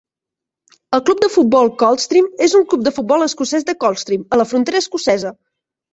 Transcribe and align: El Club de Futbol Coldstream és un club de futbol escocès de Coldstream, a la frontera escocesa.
El 0.97 1.01
Club 1.09 1.19
de 1.25 1.27
Futbol 1.33 1.69
Coldstream 1.83 2.29
és 2.47 2.57
un 2.61 2.65
club 2.71 2.87
de 2.89 2.95
futbol 2.97 3.27
escocès 3.29 3.69
de 3.69 3.77
Coldstream, 3.85 4.25
a 4.35 4.41
la 4.43 4.47
frontera 4.55 4.83
escocesa. 4.87 5.37